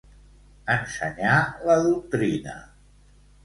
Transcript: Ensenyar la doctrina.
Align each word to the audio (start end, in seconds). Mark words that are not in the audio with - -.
Ensenyar 0.75 1.37
la 1.67 1.77
doctrina. 1.87 2.59